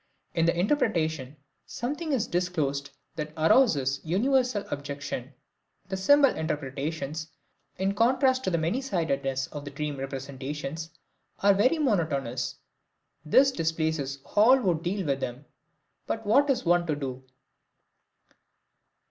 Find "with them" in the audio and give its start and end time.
15.05-15.45